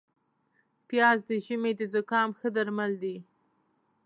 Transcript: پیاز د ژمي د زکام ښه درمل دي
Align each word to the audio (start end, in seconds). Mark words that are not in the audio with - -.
پیاز 0.87 1.19
د 1.29 1.31
ژمي 1.45 1.71
د 1.77 1.81
زکام 1.93 2.29
ښه 2.39 2.49
درمل 2.55 2.91
دي 3.03 3.15